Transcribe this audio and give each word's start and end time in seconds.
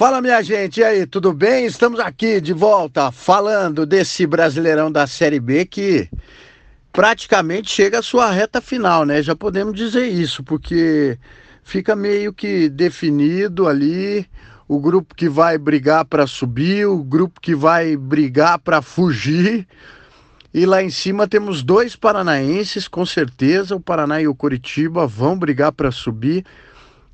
Fala 0.00 0.22
minha 0.22 0.40
gente, 0.40 0.80
e 0.80 0.82
aí, 0.82 1.04
tudo 1.04 1.30
bem? 1.30 1.66
Estamos 1.66 2.00
aqui 2.00 2.40
de 2.40 2.54
volta 2.54 3.12
falando 3.12 3.84
desse 3.84 4.26
Brasileirão 4.26 4.90
da 4.90 5.06
Série 5.06 5.38
B 5.38 5.66
que 5.66 6.08
praticamente 6.90 7.70
chega 7.70 7.98
à 7.98 8.02
sua 8.02 8.30
reta 8.30 8.62
final, 8.62 9.04
né? 9.04 9.22
Já 9.22 9.36
podemos 9.36 9.74
dizer 9.74 10.06
isso, 10.06 10.42
porque 10.42 11.18
fica 11.62 11.94
meio 11.94 12.32
que 12.32 12.70
definido 12.70 13.68
ali 13.68 14.26
o 14.66 14.80
grupo 14.80 15.14
que 15.14 15.28
vai 15.28 15.58
brigar 15.58 16.06
para 16.06 16.26
subir, 16.26 16.86
o 16.86 17.04
grupo 17.04 17.38
que 17.38 17.54
vai 17.54 17.94
brigar 17.94 18.58
para 18.58 18.80
fugir. 18.80 19.68
E 20.54 20.64
lá 20.64 20.82
em 20.82 20.88
cima 20.88 21.28
temos 21.28 21.62
dois 21.62 21.94
paranaenses, 21.94 22.88
com 22.88 23.04
certeza, 23.04 23.76
o 23.76 23.80
Paraná 23.80 24.18
e 24.18 24.26
o 24.26 24.34
Curitiba 24.34 25.06
vão 25.06 25.38
brigar 25.38 25.72
para 25.72 25.90
subir. 25.90 26.46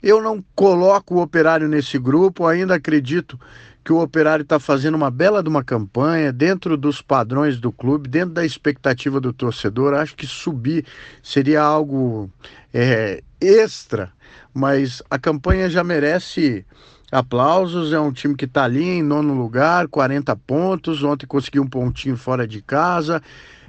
Eu 0.02 0.22
não 0.22 0.44
coloco 0.54 1.14
o 1.14 1.22
Operário 1.22 1.68
nesse 1.68 1.98
grupo, 1.98 2.46
ainda 2.46 2.74
acredito 2.74 3.38
que 3.86 3.92
o 3.92 4.02
Operário 4.02 4.42
está 4.42 4.58
fazendo 4.58 4.96
uma 4.96 5.10
bela 5.10 5.42
de 5.42 5.48
uma 5.48 5.62
campanha 5.62 6.32
dentro 6.32 6.76
dos 6.76 7.00
padrões 7.00 7.60
do 7.60 7.70
clube, 7.70 8.08
dentro 8.08 8.34
da 8.34 8.44
expectativa 8.44 9.20
do 9.20 9.32
torcedor. 9.32 9.94
Acho 9.94 10.16
que 10.16 10.26
subir 10.26 10.84
seria 11.22 11.62
algo 11.62 12.28
é, 12.74 13.22
extra, 13.40 14.12
mas 14.52 15.02
a 15.08 15.18
campanha 15.18 15.70
já 15.70 15.84
merece 15.84 16.66
aplausos. 17.12 17.92
É 17.92 18.00
um 18.00 18.12
time 18.12 18.34
que 18.34 18.44
está 18.44 18.64
ali 18.64 18.82
em 18.82 19.02
nono 19.02 19.34
lugar, 19.34 19.86
40 19.88 20.34
pontos. 20.36 21.04
Ontem 21.04 21.26
conseguiu 21.26 21.62
um 21.62 21.68
pontinho 21.68 22.16
fora 22.16 22.46
de 22.46 22.60
casa. 22.60 23.22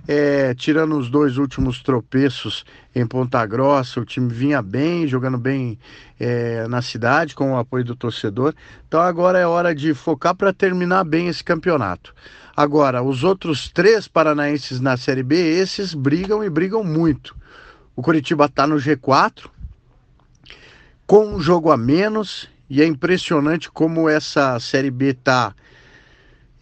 É, 0.07 0.53
tirando 0.53 0.97
os 0.97 1.09
dois 1.09 1.37
últimos 1.37 1.83
tropeços 1.83 2.63
em 2.95 3.05
Ponta 3.05 3.45
Grossa, 3.45 3.99
o 3.99 4.05
time 4.05 4.33
vinha 4.33 4.61
bem, 4.61 5.05
jogando 5.05 5.37
bem 5.37 5.77
é, 6.17 6.65
na 6.67 6.81
cidade, 6.81 7.35
com 7.35 7.51
o 7.51 7.57
apoio 7.57 7.83
do 7.83 7.95
torcedor. 7.95 8.53
Então 8.87 9.01
agora 9.01 9.37
é 9.37 9.45
hora 9.45 9.75
de 9.75 9.93
focar 9.93 10.33
para 10.33 10.53
terminar 10.53 11.03
bem 11.03 11.27
esse 11.27 11.43
campeonato. 11.43 12.13
Agora, 12.55 13.03
os 13.03 13.23
outros 13.23 13.69
três 13.69 14.07
paranaenses 14.07 14.79
na 14.79 14.97
Série 14.97 15.21
B, 15.21 15.35
esses 15.35 15.93
brigam 15.93 16.43
e 16.43 16.49
brigam 16.49 16.83
muito. 16.83 17.35
O 17.95 18.01
Curitiba 18.01 18.45
está 18.45 18.65
no 18.65 18.77
G4, 18.77 19.49
com 21.05 21.35
um 21.35 21.39
jogo 21.39 21.71
a 21.71 21.77
menos, 21.77 22.49
e 22.69 22.81
é 22.81 22.85
impressionante 22.85 23.69
como 23.69 24.09
essa 24.09 24.59
Série 24.59 24.89
B 24.89 25.09
está 25.09 25.53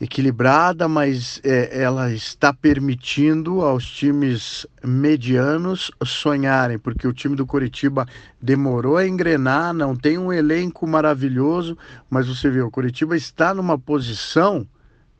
equilibrada, 0.05 0.87
mas 0.87 1.41
é, 1.43 1.81
ela 1.81 2.11
está 2.11 2.53
permitindo 2.53 3.61
aos 3.61 3.85
times 3.85 4.65
medianos 4.83 5.91
sonharem, 6.03 6.79
porque 6.79 7.07
o 7.07 7.13
time 7.13 7.35
do 7.35 7.45
Curitiba 7.45 8.07
demorou 8.41 8.97
a 8.97 9.07
engrenar, 9.07 9.73
não 9.73 9.95
tem 9.95 10.17
um 10.17 10.31
elenco 10.31 10.87
maravilhoso, 10.87 11.77
mas 12.09 12.27
você 12.27 12.49
vê, 12.49 12.61
o 12.61 12.71
Curitiba 12.71 13.15
está 13.17 13.53
numa 13.53 13.77
posição 13.77 14.67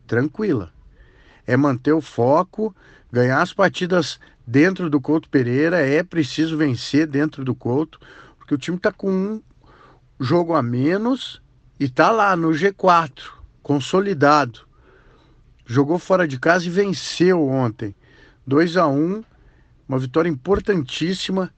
tranquila. 0.07 0.71
É 1.45 1.57
manter 1.57 1.93
o 1.93 2.01
foco, 2.01 2.75
ganhar 3.11 3.41
as 3.41 3.53
partidas 3.53 4.19
dentro 4.47 4.89
do 4.89 5.01
Couto 5.01 5.29
Pereira, 5.29 5.79
é 5.79 6.03
preciso 6.03 6.57
vencer 6.57 7.07
dentro 7.07 7.43
do 7.43 7.55
Couto, 7.55 7.99
porque 8.37 8.53
o 8.53 8.57
time 8.57 8.77
está 8.77 8.91
com 8.91 9.11
um 9.11 9.41
jogo 10.19 10.53
a 10.53 10.61
menos 10.61 11.41
e 11.79 11.85
está 11.85 12.11
lá 12.11 12.35
no 12.35 12.49
G4, 12.49 13.31
consolidado. 13.61 14.64
Jogou 15.65 15.97
fora 15.97 16.27
de 16.27 16.39
casa 16.39 16.67
e 16.67 16.69
venceu 16.69 17.47
ontem. 17.47 17.95
2 18.45 18.77
a 18.77 18.87
1 18.87 19.23
uma 19.87 19.99
vitória 19.99 20.29
importantíssima. 20.29 21.51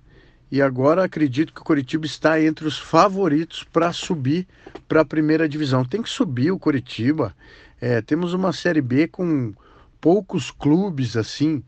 E 0.50 0.62
agora 0.62 1.04
acredito 1.04 1.54
que 1.54 1.60
o 1.60 1.64
Coritiba 1.64 2.06
está 2.06 2.42
entre 2.42 2.66
os 2.66 2.78
favoritos 2.78 3.66
para 3.66 3.92
subir 3.92 4.48
para 4.88 5.02
a 5.02 5.06
primeira 5.06 5.48
divisão. 5.48 5.84
Tem 5.84 6.02
que 6.02 6.10
subir 6.10 6.52
o 6.52 6.60
Coritiba. 6.60 7.36
É, 7.82 8.02
temos 8.02 8.34
uma 8.34 8.54
Série 8.54 8.82
B 8.82 9.08
com 9.08 9.54
poucos 10.00 10.50
clubes 10.50 11.18
assim 11.18 11.62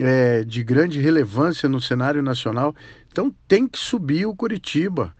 é, 0.00 0.42
de 0.42 0.64
grande 0.64 1.00
relevância 1.00 1.68
no 1.68 1.80
cenário 1.80 2.20
nacional. 2.20 2.74
Então 3.12 3.32
tem 3.46 3.68
que 3.68 3.78
subir 3.78 4.26
o 4.26 4.34
Curitiba. 4.34 5.14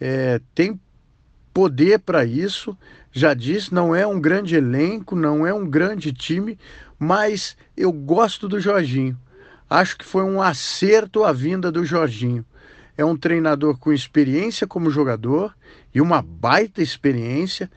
É, 0.00 0.40
tem 0.54 0.78
poder 1.52 1.98
para 1.98 2.24
isso. 2.24 2.76
Já 3.16 3.32
disse, 3.32 3.72
não 3.72 3.94
é 3.94 4.04
um 4.04 4.20
grande 4.20 4.56
elenco, 4.56 5.14
não 5.14 5.46
é 5.46 5.54
um 5.54 5.64
grande 5.64 6.12
time, 6.12 6.58
mas 6.98 7.56
eu 7.76 7.92
gosto 7.92 8.48
do 8.48 8.58
Jorginho. 8.58 9.16
Acho 9.70 9.96
que 9.96 10.04
foi 10.04 10.24
um 10.24 10.42
acerto 10.42 11.22
a 11.22 11.32
vinda 11.32 11.70
do 11.70 11.84
Jorginho. 11.84 12.44
É 12.98 13.04
um 13.04 13.16
treinador 13.16 13.78
com 13.78 13.92
experiência 13.92 14.66
como 14.66 14.90
jogador 14.90 15.54
e 15.94 16.00
uma 16.00 16.20
baita 16.20 16.82
experiência. 16.82 17.70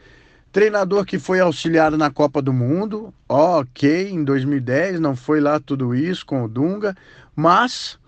Treinador 0.52 1.06
que 1.06 1.20
foi 1.20 1.40
auxiliar 1.40 1.92
na 1.92 2.09
Copa 2.09 2.42
do 2.42 2.52
Mundo, 2.52 3.14
ok, 3.30 4.09
em 4.09 4.24
2010, 4.24 5.00
não 5.00 5.16
foi 5.16 5.40
lá 5.40 5.59
tudo 5.59 5.94
isso 5.94 6.25
com 6.25 6.46
o 6.46 6.48
Dunga, 6.48 6.96
mas 7.36 8.00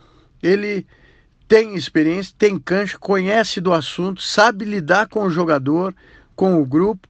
ele 0.41 0.83
tem 1.47 1.75
experiência, 1.75 2.33
tem 2.39 2.57
cancha, 2.57 2.97
conhece 2.97 3.61
do 3.61 3.71
assunto, 3.71 4.19
sabe 4.19 4.65
lidar 4.65 5.07
com 5.07 5.25
o 5.25 5.29
jogador, 5.29 5.93
com 6.35 6.59
o 6.59 6.65
grupo 6.65 7.07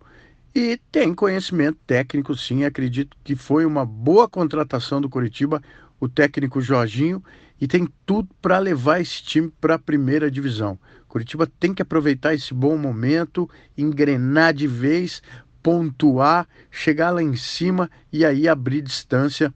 e 0.54 0.80
tem 0.92 1.14
conhecimento 1.14 1.78
técnico, 1.86 2.36
sim. 2.36 2.64
Acredito 2.64 3.16
que 3.24 3.36
foi 3.36 3.66
uma 3.66 3.86
boa 3.86 4.28
contratação 4.28 5.00
do 5.00 5.10
Curitiba, 5.10 5.62
o 6.00 6.10
técnico 6.10 6.62
Jorginho, 6.62 7.24
e 7.62 7.68
tem 7.68 7.88
tudo 8.06 8.30
para 8.42 8.58
levar 8.58 9.00
esse 9.02 9.22
time 9.22 9.52
para 9.62 9.76
a 9.76 9.80
primeira 9.80 10.32
divisão. 10.32 10.80
Curitiba 11.08 11.48
tem 11.60 11.74
que 11.74 11.82
aproveitar 11.82 12.34
esse 12.34 12.54
bom 12.54 12.78
momento, 12.78 13.50
engrenar 13.78 14.54
de 14.54 14.68
vez, 14.68 15.22
pontuar, 15.62 16.48
chegar 16.72 17.12
lá 17.12 17.22
em 17.22 17.36
cima 17.36 17.90
e 18.12 18.24
aí 18.24 18.48
abrir 18.48 18.82
distância 18.82 19.54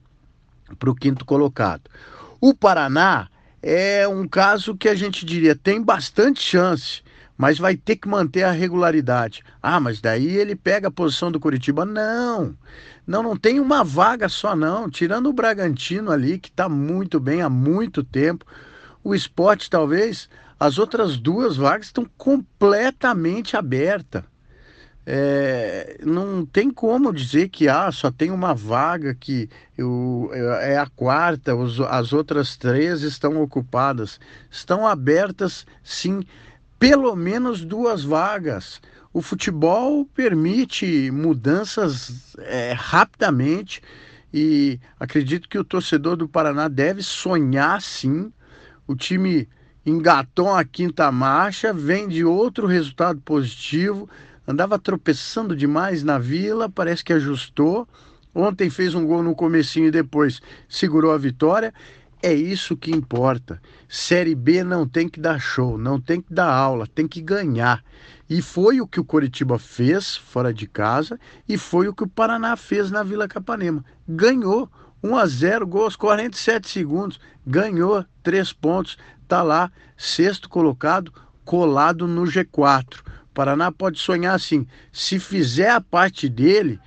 para 0.78 0.90
o 0.90 0.94
quinto 0.94 1.24
colocado. 1.24 1.82
O 2.40 2.54
Paraná 2.54 3.28
é 3.62 4.06
um 4.06 4.28
caso 4.28 4.76
que 4.76 4.88
a 4.88 4.94
gente 4.94 5.24
diria 5.24 5.54
tem 5.56 5.80
bastante 5.80 6.42
chance, 6.42 7.02
mas 7.36 7.58
vai 7.58 7.76
ter 7.76 7.96
que 7.96 8.08
manter 8.08 8.44
a 8.44 8.52
regularidade. 8.52 9.42
Ah, 9.62 9.80
mas 9.80 10.00
daí 10.00 10.36
ele 10.36 10.54
pega 10.54 10.88
a 10.88 10.90
posição 10.90 11.30
do 11.30 11.40
Curitiba? 11.40 11.84
Não, 11.84 12.56
não, 13.06 13.22
não 13.22 13.36
tem 13.36 13.60
uma 13.60 13.82
vaga 13.82 14.28
só 14.28 14.54
não. 14.54 14.88
Tirando 14.88 15.28
o 15.28 15.32
Bragantino 15.32 16.10
ali 16.10 16.38
que 16.38 16.48
está 16.48 16.68
muito 16.68 17.18
bem 17.18 17.42
há 17.42 17.48
muito 17.48 18.04
tempo, 18.04 18.44
o 19.02 19.14
esporte 19.14 19.68
talvez 19.68 20.28
as 20.58 20.78
outras 20.78 21.16
duas 21.16 21.56
vagas 21.56 21.86
estão 21.86 22.06
completamente 22.16 23.56
abertas. 23.56 24.22
É, 25.06 25.98
não 26.02 26.46
tem 26.46 26.70
como 26.70 27.12
dizer 27.12 27.50
que 27.50 27.68
ah, 27.68 27.92
só 27.92 28.10
tem 28.10 28.30
uma 28.30 28.54
vaga 28.54 29.14
que 29.14 29.50
eu, 29.76 30.30
é 30.32 30.78
a 30.78 30.86
quarta, 30.86 31.54
os, 31.54 31.78
as 31.78 32.14
outras 32.14 32.56
três 32.56 33.02
estão 33.02 33.42
ocupadas. 33.42 34.18
Estão 34.50 34.86
abertas, 34.86 35.66
sim, 35.82 36.22
pelo 36.88 37.16
menos 37.16 37.64
duas 37.64 38.04
vagas. 38.04 38.80
O 39.12 39.22
futebol 39.22 40.04
permite 40.04 41.10
mudanças 41.10 42.34
é, 42.38 42.74
rapidamente 42.76 43.80
e 44.32 44.78
acredito 45.00 45.48
que 45.48 45.58
o 45.58 45.64
torcedor 45.64 46.16
do 46.16 46.28
Paraná 46.28 46.68
deve 46.68 47.02
sonhar 47.02 47.80
sim. 47.80 48.30
O 48.86 48.94
time 48.94 49.48
engatou 49.86 50.52
a 50.52 50.62
quinta 50.62 51.10
marcha, 51.10 51.72
vem 51.72 52.06
de 52.06 52.22
outro 52.22 52.66
resultado 52.66 53.18
positivo 53.20 54.08
andava 54.46 54.78
tropeçando 54.78 55.56
demais 55.56 56.02
na 56.02 56.18
vila, 56.18 56.68
parece 56.68 57.02
que 57.02 57.12
ajustou. 57.12 57.88
Ontem 58.34 58.68
fez 58.68 58.94
um 58.94 59.06
gol 59.06 59.22
no 59.22 59.34
comecinho 59.34 59.86
e 59.86 59.90
depois 59.90 60.40
segurou 60.68 61.12
a 61.12 61.18
vitória. 61.18 61.72
É 62.24 62.32
isso 62.32 62.74
que 62.74 62.90
importa. 62.90 63.60
Série 63.86 64.34
B 64.34 64.64
não 64.64 64.88
tem 64.88 65.10
que 65.10 65.20
dar 65.20 65.38
show, 65.38 65.76
não 65.76 66.00
tem 66.00 66.22
que 66.22 66.32
dar 66.32 66.50
aula, 66.50 66.86
tem 66.86 67.06
que 67.06 67.20
ganhar. 67.20 67.84
E 68.30 68.40
foi 68.40 68.80
o 68.80 68.86
que 68.86 68.98
o 68.98 69.04
Coritiba 69.04 69.58
fez 69.58 70.16
fora 70.16 70.50
de 70.50 70.66
casa 70.66 71.20
e 71.46 71.58
foi 71.58 71.86
o 71.86 71.92
que 71.92 72.02
o 72.02 72.08
Paraná 72.08 72.56
fez 72.56 72.90
na 72.90 73.02
Vila 73.02 73.28
Capanema. 73.28 73.84
Ganhou 74.08 74.70
1 75.02 75.16
a 75.18 75.26
0, 75.26 75.66
gol 75.66 75.84
aos 75.84 75.96
47 75.96 76.66
segundos, 76.66 77.20
ganhou 77.46 78.02
três 78.22 78.54
pontos, 78.54 78.96
tá 79.28 79.42
lá, 79.42 79.70
sexto 79.94 80.48
colocado, 80.48 81.12
colado 81.44 82.08
no 82.08 82.22
G4. 82.22 83.02
Paraná 83.34 83.70
pode 83.70 83.98
sonhar 83.98 84.34
assim: 84.34 84.66
se 84.90 85.18
fizer 85.18 85.68
a 85.68 85.80
parte 85.82 86.26
dele, 86.26 86.80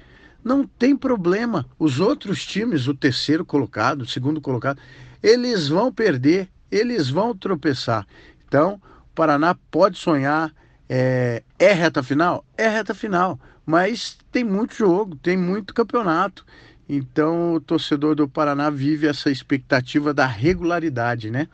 não 0.43 0.65
tem 0.65 0.95
problema. 0.95 1.63
Os 1.77 1.99
outros 1.99 2.43
times, 2.43 2.87
o 2.87 2.95
terceiro 2.95 3.45
colocado, 3.45 4.01
o 4.01 4.07
segundo 4.07 4.41
colocado, 4.41 4.79
eles 5.21 5.67
vão 5.67 5.91
perder, 5.91 6.49
eles 6.71 7.09
vão 7.09 7.35
tropeçar. 7.35 8.05
Então, 8.47 8.81
o 9.11 9.15
Paraná 9.15 9.55
pode 9.69 9.97
sonhar. 9.97 10.53
É, 10.89 11.43
é 11.59 11.73
reta 11.73 12.01
final? 12.01 12.45
É 12.57 12.67
reta 12.67 12.93
final. 12.93 13.39
Mas 13.65 14.17
tem 14.31 14.43
muito 14.43 14.73
jogo, 14.73 15.15
tem 15.17 15.35
muito 15.35 15.73
campeonato. 15.73 16.45
Então, 16.87 17.55
o 17.55 17.59
torcedor 17.59 18.15
do 18.15 18.27
Paraná 18.29 18.69
vive 18.69 19.07
essa 19.07 19.29
expectativa 19.29 20.13
da 20.13 20.25
regularidade, 20.25 21.29
né? 21.29 21.49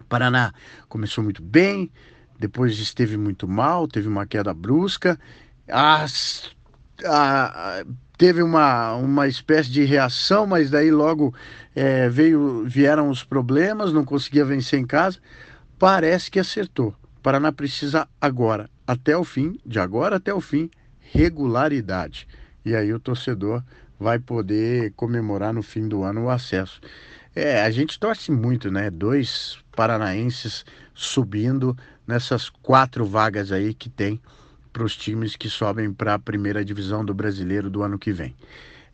O 0.00 0.04
Paraná 0.04 0.54
começou 0.88 1.22
muito 1.22 1.42
bem, 1.42 1.90
depois 2.38 2.78
esteve 2.78 3.18
muito 3.18 3.46
mal, 3.46 3.86
teve 3.86 4.08
uma 4.08 4.26
queda 4.26 4.54
brusca 4.54 5.18
as, 5.68 6.50
a, 7.04 7.84
teve 8.16 8.42
uma, 8.42 8.94
uma 8.94 9.28
espécie 9.28 9.70
de 9.70 9.84
reação, 9.84 10.46
mas 10.46 10.70
daí 10.70 10.90
logo 10.90 11.34
é, 11.74 12.08
veio, 12.08 12.64
vieram 12.66 13.10
os 13.10 13.22
problemas, 13.22 13.92
não 13.92 14.04
conseguia 14.04 14.44
vencer 14.44 14.78
em 14.78 14.86
casa. 14.86 15.18
Parece 15.78 16.30
que 16.30 16.40
acertou. 16.40 16.94
Paraná 17.22 17.52
precisa 17.52 18.08
agora, 18.20 18.70
até 18.86 19.16
o 19.16 19.24
fim, 19.24 19.58
de 19.66 19.78
agora 19.78 20.16
até 20.16 20.32
o 20.32 20.40
fim, 20.40 20.70
regularidade. 21.00 22.26
E 22.64 22.74
aí 22.74 22.92
o 22.92 23.00
torcedor 23.00 23.62
vai 23.98 24.18
poder 24.18 24.92
comemorar 24.96 25.52
no 25.52 25.62
fim 25.62 25.88
do 25.88 26.02
ano 26.02 26.24
o 26.24 26.30
acesso. 26.30 26.80
É, 27.34 27.62
a 27.62 27.70
gente 27.70 27.98
torce 27.98 28.30
muito, 28.32 28.70
né? 28.70 28.90
Dois 28.90 29.58
paranaenses 29.74 30.64
subindo 30.94 31.76
nessas 32.06 32.48
quatro 32.48 33.04
vagas 33.04 33.52
aí 33.52 33.74
que 33.74 33.90
tem 33.90 34.20
para 34.76 34.84
os 34.84 34.94
times 34.94 35.36
que 35.36 35.48
sobem 35.48 35.90
para 35.90 36.12
a 36.12 36.18
primeira 36.18 36.62
divisão 36.62 37.02
do 37.02 37.14
brasileiro 37.14 37.70
do 37.70 37.82
ano 37.82 37.98
que 37.98 38.12
vem. 38.12 38.36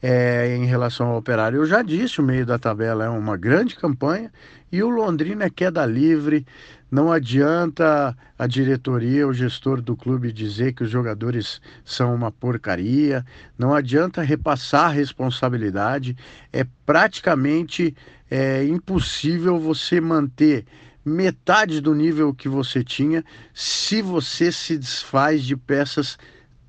É, 0.00 0.54
em 0.56 0.64
relação 0.64 1.08
ao 1.08 1.16
operário, 1.16 1.58
eu 1.58 1.66
já 1.66 1.82
disse, 1.82 2.20
o 2.20 2.24
meio 2.24 2.46
da 2.46 2.56
tabela 2.56 3.04
é 3.04 3.08
uma 3.08 3.36
grande 3.36 3.74
campanha 3.74 4.32
e 4.70 4.80
o 4.80 4.88
Londrina 4.88 5.44
é 5.46 5.50
queda 5.50 5.84
livre. 5.84 6.46
Não 6.88 7.10
adianta 7.10 8.16
a 8.38 8.46
diretoria, 8.46 9.26
o 9.26 9.32
gestor 9.32 9.82
do 9.82 9.96
clube 9.96 10.32
dizer 10.32 10.72
que 10.72 10.84
os 10.84 10.90
jogadores 10.90 11.60
são 11.84 12.14
uma 12.14 12.30
porcaria, 12.30 13.26
não 13.58 13.74
adianta 13.74 14.22
repassar 14.22 14.84
a 14.84 14.92
responsabilidade. 14.92 16.16
É 16.52 16.64
praticamente 16.86 17.92
é, 18.30 18.64
impossível 18.64 19.58
você 19.58 20.00
manter 20.00 20.64
metade 21.04 21.80
do 21.80 21.94
nível 21.94 22.34
que 22.34 22.48
você 22.48 22.84
tinha 22.84 23.24
se 23.54 24.00
você 24.00 24.52
se 24.52 24.78
desfaz 24.78 25.42
de 25.42 25.56
peças 25.56 26.18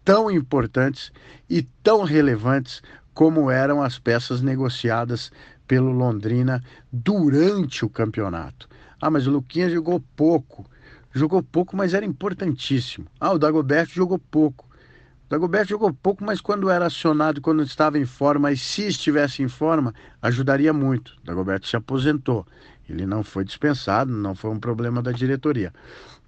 tão 0.04 0.30
importantes 0.30 1.12
e 1.50 1.62
tão 1.84 2.04
relevantes 2.04 2.82
como 3.14 3.52
eram 3.52 3.82
as 3.82 4.00
peças 4.00 4.42
negociadas 4.42 5.32
pelo 5.68 5.92
Londrina 5.92 6.64
durante 6.92 7.86
o 7.86 7.90
campeonato. 7.90 8.68
Ah, 9.00 9.10
mas 9.10 9.28
o 9.28 9.32
Luquinhas 9.32 9.72
jogou 9.72 10.00
pouco. 10.16 10.66
Jogou 11.14 11.44
pouco, 11.44 11.78
mas 11.78 11.94
era 11.94 12.06
importantíssimo. 12.06 13.06
Ah, 13.20 13.32
o 13.32 13.38
Dagoberto 13.38 13.94
jogou 13.94 14.18
pouco. 14.18 14.66
O 15.26 15.30
Dagoberto 15.30 15.70
jogou 15.70 15.94
pouco, 15.94 16.24
mas 16.24 16.42
quando 16.42 16.70
era 16.70 16.88
acionado, 16.88 17.42
quando 17.42 17.64
estava 17.64 18.00
em 18.00 18.06
forma, 18.06 18.52
e 18.52 18.58
se 18.58 18.88
estivesse 18.88 19.44
em 19.44 19.48
forma, 19.48 19.94
ajudaria 20.22 20.74
muito. 20.74 21.14
O 21.22 21.26
Dagoberto 21.26 21.68
se 21.68 21.76
aposentou. 21.76 22.48
Ele 22.94 23.06
não 23.06 23.24
foi 23.24 23.44
dispensado, 23.44 24.12
não 24.12 24.36
foi 24.36 24.52
um 24.52 24.60
problema 24.60 25.02
da 25.02 25.12
diretoria. 25.12 25.74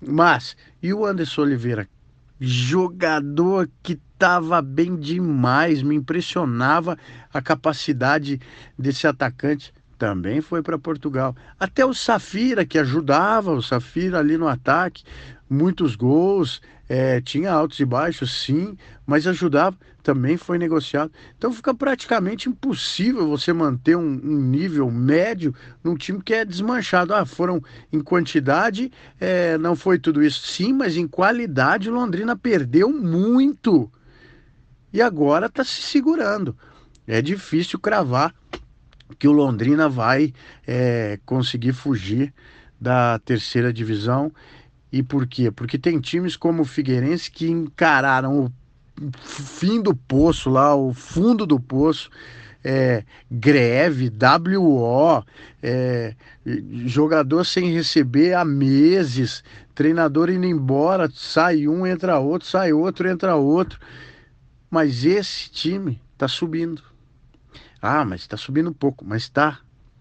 Mas, 0.02 0.58
e 0.82 0.94
o 0.94 1.06
Anderson 1.06 1.44
Oliveira? 1.44 1.88
Jogador 2.40 3.70
que 3.82 4.00
estava 4.14 4.62
bem 4.62 4.96
demais, 4.96 5.82
me 5.82 5.96
impressionava 5.96 6.98
a 7.34 7.42
capacidade 7.42 8.42
desse 8.78 9.08
atacante. 9.08 9.74
Também 9.98 10.42
foi 10.42 10.62
para 10.62 10.78
Portugal. 10.78 11.36
Até 11.58 11.86
o 11.86 11.94
Safira, 11.94 12.66
que 12.66 12.78
ajudava 12.78 13.52
o 13.52 13.62
Safira 13.62 14.20
ali 14.20 14.38
no 14.38 14.48
ataque, 14.48 15.04
muitos 15.50 15.96
gols, 15.96 16.62
é, 16.88 17.20
tinha 17.22 17.52
altos 17.52 17.80
e 17.80 17.86
baixos, 17.86 18.44
sim, 18.44 18.78
mas 19.06 19.26
ajudava, 19.28 19.78
também 20.04 20.38
foi 20.38 20.58
negociado. 20.58 21.12
Então 21.38 21.52
fica 21.52 21.74
praticamente 21.74 22.48
impossível 22.48 23.28
você 23.28 23.52
manter 23.52 23.98
um, 23.98 24.22
um 24.24 24.42
nível 24.42 24.90
médio 24.92 25.54
num 25.84 25.96
time 25.96 26.22
que 26.22 26.34
é 26.34 26.46
desmanchado. 26.46 27.14
Ah, 27.14 27.26
foram 27.26 27.62
em 27.92 28.00
quantidade, 28.00 28.92
é, 29.20 29.58
não 29.58 29.76
foi 29.76 29.98
tudo 29.98 30.24
isso, 30.24 30.46
sim, 30.46 30.74
mas 30.74 30.96
em 30.96 31.08
qualidade 31.08 31.90
Londrina 31.90 32.36
perdeu 32.36 32.90
muito 32.92 33.92
e 34.94 35.02
agora 35.02 35.48
está 35.48 35.64
se 35.64 35.82
segurando. 35.82 36.56
É 37.06 37.22
difícil 37.22 37.78
cravar 37.78 38.34
que 39.20 39.28
o 39.28 39.32
Londrina 39.32 39.90
vai 39.90 40.34
é, 40.66 41.20
conseguir 41.26 41.74
fugir 41.74 42.34
da 42.80 43.20
terceira 43.20 43.74
divisão. 43.74 44.32
E 44.92 45.04
por 45.04 45.28
quê? 45.28 45.52
Porque 45.52 45.78
tem 45.78 46.00
times 46.00 46.36
como 46.38 46.62
o 46.62 46.66
Figueirense 46.66 47.30
que 47.30 47.50
encararam 47.50 48.46
o 48.46 48.52
fim 49.22 49.82
do 49.82 49.96
poço 49.96 50.50
lá, 50.50 50.76
o 50.76 50.94
fundo 50.94 51.46
do 51.46 51.60
poço, 51.60 52.10
é, 52.64 53.04
greve, 53.30 54.10
WO, 54.58 55.24
é, 55.62 56.16
jogador 56.86 57.46
sem 57.46 57.72
receber 57.72 58.34
há 58.34 58.44
meses, 58.44 59.44
treinador 59.76 60.30
indo 60.30 60.46
embora, 60.46 61.10
sai 61.14 61.68
um, 61.68 61.86
entra 61.86 62.18
outro, 62.18 62.48
sai 62.48 62.74
outro, 62.74 63.08
entra 63.08 63.36
outro. 63.36 63.80
Mas 64.70 65.06
esse 65.06 65.50
time 65.52 66.02
está 66.14 66.28
subindo. 66.28 66.82
Ah, 67.82 68.04
mas 68.04 68.22
está 68.22 68.36
subindo 68.36 68.74
pouco, 68.74 69.06
mas 69.06 69.24
está. 69.24 69.60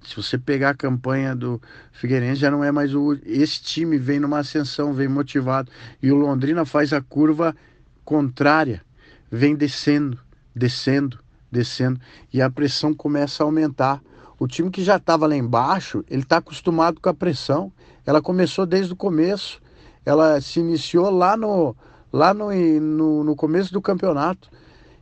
Se 0.09 0.17
você 0.17 0.39
pegar 0.39 0.71
a 0.71 0.75
campanha 0.75 1.35
do 1.35 1.61
Figueirense, 1.93 2.41
já 2.41 2.51
não 2.51 2.63
é 2.63 2.71
mais 2.71 2.95
o. 2.95 3.19
Esse 3.25 3.63
time 3.63 3.99
vem 3.99 4.21
numa 4.21 4.39
ascensão, 4.39 4.93
vem 4.93 5.09
motivado. 5.09 5.71
E 6.03 6.13
o 6.13 6.17
Londrina 6.17 6.65
faz 6.65 6.93
a 6.93 7.01
curva 7.01 7.57
contrária, 8.05 8.83
vem 9.31 9.55
descendo, 9.55 10.19
descendo, 10.55 11.19
descendo. 11.51 12.01
E 12.33 12.43
a 12.43 12.51
pressão 12.51 12.93
começa 12.95 13.43
a 13.43 13.47
aumentar. 13.47 14.03
O 14.39 14.47
time 14.47 14.71
que 14.71 14.83
já 14.83 14.97
estava 14.97 15.27
lá 15.27 15.37
embaixo, 15.37 16.05
ele 16.11 16.23
está 16.23 16.39
acostumado 16.39 17.01
com 17.01 17.09
a 17.09 17.15
pressão. 17.15 17.73
Ela 18.05 18.21
começou 18.21 18.67
desde 18.67 18.93
o 18.93 18.97
começo. 18.97 19.61
Ela 20.05 20.41
se 20.41 20.61
iniciou 20.61 21.09
lá 21.11 21.37
no, 21.37 21.75
lá 22.13 22.35
no, 22.35 22.53
no, 22.81 23.25
no 23.25 23.37
começo 23.37 23.73
do 23.73 23.81
campeonato. 23.81 24.51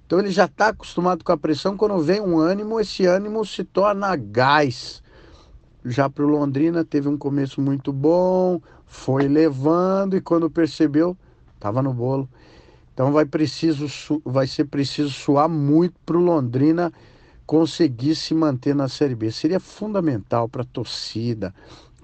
Então 0.07 0.19
ele 0.19 0.31
já 0.31 0.45
está 0.45 0.69
acostumado 0.69 1.25
com 1.25 1.33
a 1.33 1.37
pressão. 1.37 1.77
Quando 1.77 1.99
vem 2.01 2.21
um 2.21 2.39
ânimo, 2.39 2.81
esse 2.81 3.07
ânimo 3.07 3.45
se 3.45 3.65
torna 3.65 4.15
gás. 4.17 5.03
Já 5.85 6.09
para 6.09 6.25
o 6.25 6.29
Londrina 6.29 6.85
teve 6.85 7.09
um 7.09 7.19
começo 7.19 7.61
muito 7.61 7.93
bom, 7.93 8.61
foi 8.87 9.27
levando 9.27 10.17
e 10.17 10.21
quando 10.21 10.49
percebeu, 10.49 11.17
estava 11.55 11.83
no 11.83 11.93
bolo. 11.93 12.29
Então 12.95 13.11
vai, 13.11 13.25
preciso, 13.25 13.87
vai 14.25 14.47
ser 14.47 14.67
preciso 14.67 15.11
suar 15.11 15.49
muito 15.49 15.95
para 16.05 16.17
o 16.17 16.21
Londrina 16.21 16.93
conseguir 17.47 18.15
se 18.15 18.35
manter 18.35 18.75
na 18.75 18.89
Série 18.89 19.15
B. 19.15 19.33
Seria 19.33 19.59
fundamental 19.59 20.49
para 20.49 20.63
a 20.63 20.67
torcida, 20.67 21.53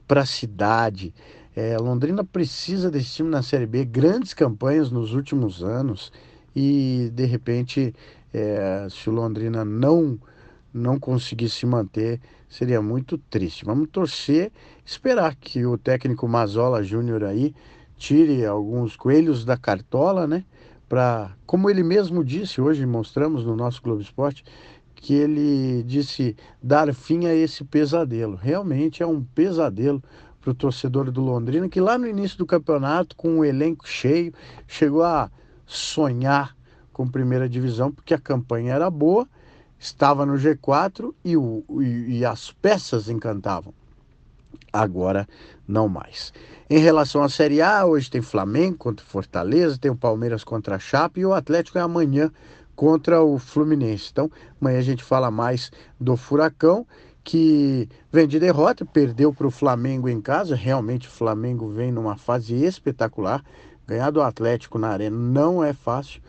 para 0.06 0.22
a 0.22 0.26
cidade, 0.26 1.14
é, 1.60 1.76
Londrina 1.76 2.22
precisa 2.22 2.88
desse 2.88 3.16
time 3.16 3.30
na 3.30 3.42
Série 3.42 3.66
B, 3.66 3.84
grandes 3.84 4.32
campanhas 4.32 4.92
nos 4.92 5.12
últimos 5.12 5.60
anos 5.60 6.12
e 6.60 7.08
de 7.10 7.24
repente, 7.24 7.94
é, 8.34 8.88
se 8.90 9.08
o 9.08 9.12
Londrina 9.12 9.64
não 9.64 10.18
não 10.74 10.98
conseguir 10.98 11.48
se 11.48 11.64
manter, 11.64 12.20
seria 12.48 12.82
muito 12.82 13.16
triste. 13.16 13.64
Vamos 13.64 13.88
torcer, 13.90 14.52
esperar 14.84 15.34
que 15.34 15.64
o 15.64 15.78
técnico 15.78 16.28
Mazola 16.28 16.82
Júnior 16.82 17.24
aí 17.24 17.54
tire 17.96 18.44
alguns 18.44 18.96
coelhos 18.96 19.44
da 19.44 19.56
cartola, 19.56 20.26
né? 20.26 20.44
Para, 20.88 21.30
como 21.46 21.70
ele 21.70 21.82
mesmo 21.82 22.22
disse, 22.24 22.60
hoje 22.60 22.84
mostramos 22.84 23.44
no 23.44 23.56
nosso 23.56 23.80
Globo 23.80 24.02
Esporte, 24.02 24.44
que 24.94 25.14
ele 25.14 25.82
disse 25.84 26.36
dar 26.62 26.92
fim 26.92 27.26
a 27.26 27.34
esse 27.34 27.64
pesadelo. 27.64 28.36
Realmente 28.36 29.02
é 29.02 29.06
um 29.06 29.22
pesadelo 29.22 30.02
para 30.40 30.50
o 30.50 30.54
torcedor 30.54 31.10
do 31.10 31.22
Londrina, 31.22 31.68
que 31.68 31.80
lá 31.80 31.96
no 31.96 32.06
início 32.06 32.36
do 32.36 32.46
campeonato, 32.46 33.16
com 33.16 33.38
o 33.38 33.44
elenco 33.44 33.88
cheio, 33.88 34.32
chegou 34.66 35.02
a 35.02 35.30
sonhar 35.68 36.56
com 36.92 37.06
primeira 37.06 37.48
divisão, 37.48 37.92
porque 37.92 38.12
a 38.12 38.18
campanha 38.18 38.74
era 38.74 38.90
boa, 38.90 39.28
estava 39.78 40.26
no 40.26 40.34
G4 40.34 41.14
e, 41.24 41.36
o, 41.36 41.62
e, 41.80 42.18
e 42.18 42.24
as 42.24 42.50
peças 42.50 43.08
encantavam. 43.08 43.72
Agora 44.72 45.28
não 45.66 45.88
mais. 45.88 46.32
Em 46.68 46.78
relação 46.78 47.22
à 47.22 47.28
Série 47.28 47.62
A, 47.62 47.86
hoje 47.86 48.10
tem 48.10 48.20
Flamengo 48.20 48.76
contra 48.78 49.04
Fortaleza, 49.06 49.78
tem 49.78 49.90
o 49.90 49.96
Palmeiras 49.96 50.42
contra 50.42 50.76
a 50.76 50.78
Chape 50.78 51.20
e 51.20 51.26
o 51.26 51.32
Atlético 51.32 51.78
é 51.78 51.82
amanhã 51.82 52.32
contra 52.74 53.22
o 53.22 53.38
Fluminense. 53.38 54.08
Então, 54.10 54.30
amanhã 54.60 54.78
a 54.78 54.82
gente 54.82 55.04
fala 55.04 55.30
mais 55.30 55.70
do 56.00 56.16
Furacão 56.16 56.86
que 57.24 57.88
vem 58.10 58.26
de 58.26 58.40
derrota, 58.40 58.86
perdeu 58.86 59.32
para 59.34 59.46
o 59.46 59.50
Flamengo 59.50 60.08
em 60.08 60.20
casa. 60.20 60.56
Realmente 60.56 61.08
o 61.08 61.10
Flamengo 61.10 61.68
vem 61.68 61.92
numa 61.92 62.16
fase 62.16 62.54
espetacular. 62.54 63.44
Ganhar 63.88 64.10
do 64.10 64.20
Atlético 64.20 64.78
na 64.78 64.88
arena 64.88 65.16
não 65.16 65.64
é 65.64 65.72
fácil. 65.72 66.20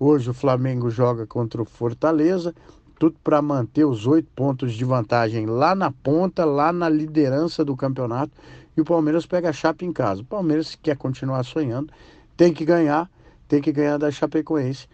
Hoje 0.00 0.28
o 0.28 0.34
Flamengo 0.34 0.90
joga 0.90 1.24
contra 1.24 1.62
o 1.62 1.64
Fortaleza, 1.64 2.52
tudo 2.98 3.14
para 3.22 3.40
manter 3.40 3.84
os 3.84 4.04
oito 4.04 4.28
pontos 4.34 4.74
de 4.74 4.84
vantagem 4.84 5.46
lá 5.46 5.76
na 5.76 5.92
ponta, 5.92 6.44
lá 6.44 6.72
na 6.72 6.88
liderança 6.88 7.64
do 7.64 7.76
campeonato. 7.76 8.32
E 8.76 8.80
o 8.80 8.84
Palmeiras 8.84 9.24
pega 9.26 9.50
a 9.50 9.52
Chape 9.52 9.84
em 9.84 9.92
casa. 9.92 10.22
O 10.22 10.24
Palmeiras, 10.24 10.66
se 10.66 10.78
quer 10.78 10.96
continuar 10.96 11.44
sonhando, 11.44 11.92
tem 12.36 12.52
que 12.52 12.64
ganhar, 12.64 13.08
tem 13.46 13.62
que 13.62 13.70
ganhar 13.70 13.96
da 13.96 14.10
Chapecoense. 14.10 14.88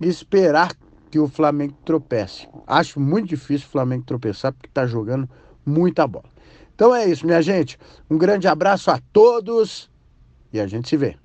E 0.00 0.08
esperar 0.08 0.72
que 1.08 1.20
o 1.20 1.28
Flamengo 1.28 1.74
tropece. 1.84 2.48
Acho 2.66 2.98
muito 2.98 3.28
difícil 3.28 3.68
o 3.68 3.70
Flamengo 3.70 4.02
tropeçar 4.04 4.52
porque 4.52 4.66
está 4.66 4.88
jogando 4.88 5.30
muita 5.64 6.04
bola. 6.04 6.28
Então 6.74 6.92
é 6.92 7.06
isso, 7.06 7.24
minha 7.24 7.40
gente. 7.40 7.78
Um 8.10 8.18
grande 8.18 8.48
abraço 8.48 8.90
a 8.90 8.98
todos 9.12 9.88
e 10.52 10.58
a 10.58 10.66
gente 10.66 10.88
se 10.88 10.96
vê. 10.96 11.16